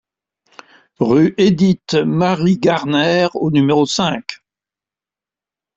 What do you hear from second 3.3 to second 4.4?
au numéro cinq